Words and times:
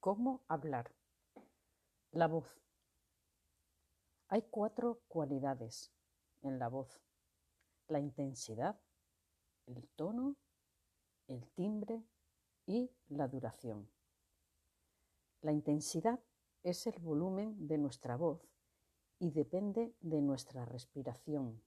¿Cómo 0.00 0.40
hablar? 0.48 0.94
La 2.12 2.26
voz. 2.26 2.48
Hay 4.28 4.40
cuatro 4.50 5.02
cualidades 5.08 5.92
en 6.40 6.58
la 6.58 6.68
voz. 6.68 7.02
La 7.86 8.00
intensidad, 8.00 8.80
el 9.66 9.86
tono, 9.96 10.36
el 11.26 11.46
timbre 11.50 12.02
y 12.64 12.90
la 13.08 13.28
duración. 13.28 13.90
La 15.42 15.52
intensidad 15.52 16.18
es 16.62 16.86
el 16.86 16.98
volumen 16.98 17.68
de 17.68 17.76
nuestra 17.76 18.16
voz 18.16 18.40
y 19.18 19.32
depende 19.32 19.94
de 20.00 20.22
nuestra 20.22 20.64
respiración. 20.64 21.62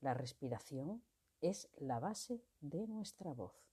La 0.00 0.14
respiración 0.14 1.04
es 1.42 1.68
la 1.76 2.00
base 2.00 2.42
de 2.60 2.86
nuestra 2.86 3.34
voz 3.34 3.68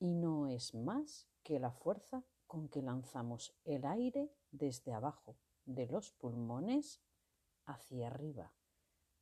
y 0.00 0.12
no 0.12 0.48
es 0.48 0.74
más 0.74 1.28
que 1.44 1.60
la 1.60 1.70
fuerza 1.70 2.24
con 2.50 2.68
que 2.68 2.82
lanzamos 2.82 3.54
el 3.62 3.86
aire 3.86 4.28
desde 4.50 4.92
abajo 4.92 5.36
de 5.66 5.86
los 5.86 6.10
pulmones 6.10 7.00
hacia 7.64 8.08
arriba, 8.08 8.52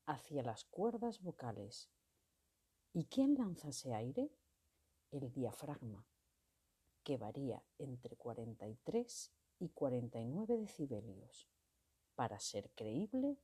hacia 0.07 0.43
las 0.43 0.65
cuerdas 0.65 1.21
vocales. 1.21 1.91
¿Y 2.95 3.05
quién 3.05 3.35
lanza 3.35 3.69
ese 3.69 3.93
aire? 3.93 4.33
El 5.11 5.31
diafragma, 5.31 6.07
que 7.05 7.19
varía 7.19 7.63
entre 7.77 8.17
43 8.17 9.31
y 9.59 9.69
49 9.69 10.57
decibelios. 10.57 11.51
Para 12.15 12.41
ser 12.41 12.71
creíble 12.71 13.37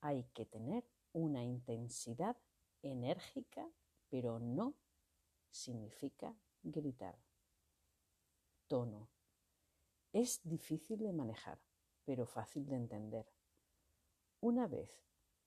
hay 0.00 0.24
que 0.34 0.44
tener 0.44 0.90
una 1.12 1.44
intensidad 1.44 2.36
enérgica, 2.82 3.70
pero 4.08 4.40
no 4.40 4.74
significa 5.52 6.36
gritar. 6.64 7.16
Tono 8.66 9.09
es 10.12 10.40
difícil 10.44 10.98
de 10.98 11.12
manejar, 11.12 11.60
pero 12.04 12.26
fácil 12.26 12.66
de 12.66 12.76
entender. 12.76 13.26
Una 14.40 14.66
vez 14.66 14.90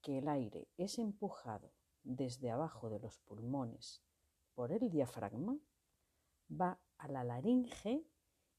que 0.01 0.19
el 0.19 0.27
aire 0.27 0.67
es 0.77 0.99
empujado 0.99 1.73
desde 2.03 2.51
abajo 2.51 2.89
de 2.89 2.99
los 2.99 3.19
pulmones 3.19 4.03
por 4.53 4.71
el 4.71 4.89
diafragma, 4.89 5.57
va 6.49 6.79
a 6.97 7.07
la 7.07 7.23
laringe 7.23 8.05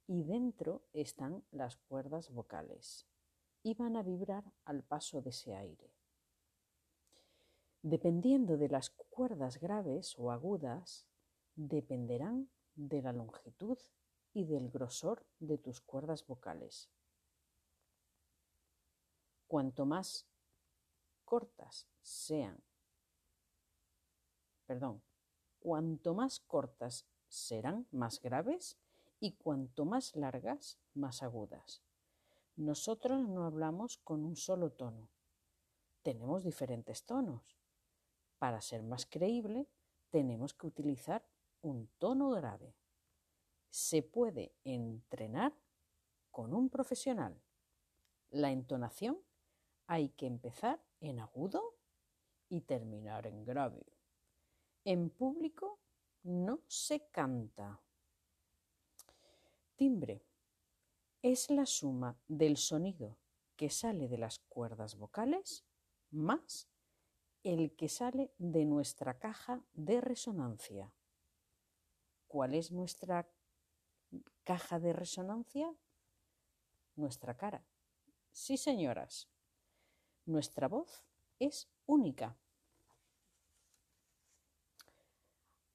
y 0.07 0.25
dentro 0.25 0.85
están 0.93 1.45
las 1.51 1.77
cuerdas 1.77 2.31
vocales 2.31 3.07
y 3.63 3.75
van 3.75 3.97
a 3.97 4.03
vibrar 4.03 4.45
al 4.65 4.83
paso 4.83 5.23
de 5.23 5.31
ese 5.31 5.55
aire. 5.55 5.93
Dependiendo 7.83 8.57
de 8.57 8.69
las 8.69 8.91
cuerdas 8.91 9.59
graves 9.59 10.15
o 10.19 10.31
agudas, 10.31 11.07
dependerán 11.55 12.51
de 12.75 13.03
la 13.03 13.13
longitud 13.13 13.79
y 14.35 14.45
del 14.45 14.69
grosor 14.69 15.25
de 15.39 15.57
tus 15.57 15.81
cuerdas 15.81 16.27
vocales. 16.27 16.91
Cuanto 19.47 19.87
más 19.87 20.27
cortas 21.25 21.87
sean, 22.03 22.61
perdón, 24.67 25.03
cuanto 25.61 26.15
más 26.15 26.41
cortas 26.41 27.07
serán 27.29 27.87
más 27.93 28.21
graves 28.21 28.77
y 29.21 29.33
cuanto 29.33 29.85
más 29.85 30.17
largas 30.17 30.79
más 30.95 31.23
agudas. 31.23 31.81
Nosotros 32.57 33.29
no 33.29 33.45
hablamos 33.47 33.99
con 33.99 34.25
un 34.25 34.37
solo 34.37 34.71
tono. 34.71 35.09
Tenemos 36.03 36.43
diferentes 36.43 37.05
tonos. 37.05 37.57
Para 38.39 38.61
ser 38.61 38.83
más 38.83 39.07
creíble, 39.07 39.69
tenemos 40.11 40.55
que 40.55 40.67
utilizar 40.67 41.25
un 41.63 41.89
tono 41.99 42.31
grave 42.31 42.75
se 43.75 44.05
puede 44.05 44.55
entrenar 44.63 45.53
con 46.31 46.55
un 46.55 46.71
profesional. 46.71 47.43
La 48.31 48.53
entonación 48.53 49.19
hay 49.89 50.11
que 50.11 50.29
empezar 50.29 50.81
en 51.01 51.19
agudo 51.19 51.75
y 52.49 52.61
terminar 52.61 53.27
en 53.27 53.45
grave. 53.45 53.85
En 54.85 55.11
público 55.11 55.81
no 56.23 56.63
se 56.69 57.09
canta. 57.09 57.83
Timbre 59.75 60.25
es 61.21 61.51
la 61.51 61.67
suma 61.67 62.17
del 62.29 62.57
sonido 62.57 63.19
que 63.57 63.71
sale 63.71 64.07
de 64.07 64.19
las 64.19 64.39
cuerdas 64.39 64.97
vocales 64.97 65.65
más 66.13 66.69
el 67.43 67.75
que 67.75 67.89
sale 67.89 68.33
de 68.39 68.67
nuestra 68.67 69.19
caja 69.19 69.65
de 69.73 70.01
resonancia. 70.01 70.93
¿Cuál 72.29 72.55
es 72.55 72.71
nuestra 72.71 73.34
caja 74.45 74.79
de 74.79 74.93
resonancia? 74.93 75.75
Nuestra 76.97 77.37
cara. 77.37 77.65
Sí, 78.31 78.57
señoras. 78.57 79.29
Nuestra 80.27 80.69
voz 80.69 81.05
es 81.39 81.69
única. 81.87 82.37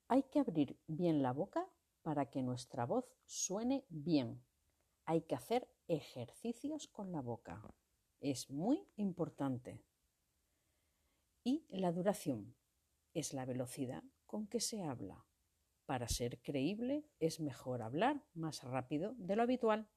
Hay 0.08 0.24
que 0.24 0.40
abrir 0.40 0.80
bien 0.88 1.22
la 1.22 1.34
boca 1.34 1.68
para 2.02 2.30
que 2.30 2.42
nuestra 2.42 2.86
voz 2.86 3.06
suene 3.26 3.86
bien. 3.90 4.44
Hay 5.06 5.22
que 5.22 5.36
hacer 5.36 5.68
ejercicios 5.88 6.88
con 6.88 7.12
la 7.12 7.22
boca. 7.22 7.62
Es 8.20 8.50
muy 8.50 8.88
importante. 8.96 9.84
Y 11.44 11.66
la 11.70 11.92
duración 11.92 12.56
es 13.14 13.34
la 13.34 13.46
velocidad 13.46 14.04
con 14.26 14.48
que 14.48 14.60
se 14.60 14.84
habla. 14.84 15.26
Para 15.90 16.08
ser 16.08 16.40
creíble 16.44 17.04
es 17.20 17.40
mejor 17.40 17.82
hablar 17.82 18.24
más 18.36 18.62
rápido 18.62 19.16
de 19.18 19.36
lo 19.36 19.42
habitual. 19.42 19.90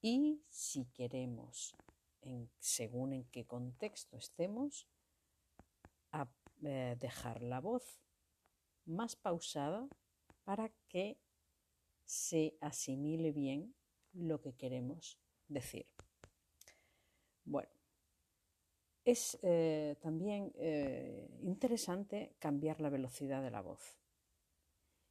Y 0.00 0.44
si 0.48 0.84
queremos, 0.92 1.74
según 2.60 3.12
en 3.12 3.24
qué 3.24 3.44
contexto 3.44 4.16
estemos, 4.16 4.86
eh, 6.62 6.96
dejar 7.00 7.42
la 7.42 7.58
voz 7.58 8.00
más 8.84 9.16
pausada 9.16 9.88
para 10.44 10.68
que 10.86 11.18
se 12.04 12.56
asimile 12.60 13.32
bien 13.32 13.74
lo 14.12 14.40
que 14.40 14.54
queremos 14.54 15.18
decir. 15.48 15.88
Bueno, 17.44 17.72
es 19.04 19.40
eh, 19.42 19.96
también 20.00 20.52
eh, 20.54 21.36
interesante 21.42 22.36
cambiar 22.38 22.80
la 22.80 22.90
velocidad 22.90 23.42
de 23.42 23.50
la 23.50 23.62
voz. 23.62 24.00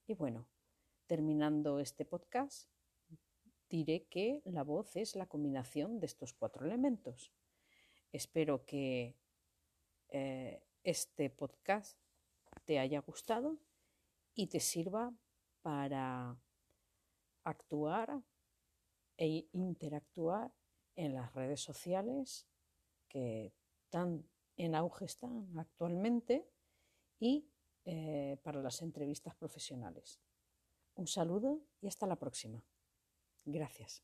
Y 0.09 0.15
bueno, 0.15 0.47
terminando 1.05 1.79
este 1.79 2.03
podcast, 2.03 2.67
diré 3.69 4.07
que 4.07 4.41
la 4.43 4.63
voz 4.63 4.95
es 4.95 5.15
la 5.15 5.27
combinación 5.27 5.99
de 5.99 6.07
estos 6.07 6.33
cuatro 6.33 6.65
elementos. 6.65 7.31
Espero 8.11 8.65
que 8.65 9.15
eh, 10.07 10.63
este 10.81 11.29
podcast 11.29 11.95
te 12.65 12.79
haya 12.79 13.01
gustado 13.01 13.59
y 14.33 14.47
te 14.47 14.59
sirva 14.59 15.13
para 15.61 16.35
actuar 17.43 18.23
e 19.15 19.47
interactuar 19.51 20.51
en 20.95 21.13
las 21.13 21.31
redes 21.35 21.61
sociales 21.61 22.47
que 23.07 23.53
tan 23.91 24.27
en 24.57 24.73
auge 24.73 25.05
están 25.05 25.55
actualmente 25.59 26.49
y 27.19 27.45
eh, 27.91 28.37
para 28.43 28.61
las 28.61 28.83
entrevistas 28.83 29.33
profesionales. 29.33 30.19
Un 30.93 31.07
saludo 31.07 31.63
y 31.81 31.87
hasta 31.87 32.05
la 32.05 32.17
próxima. 32.17 32.63
Gracias. 33.45 34.03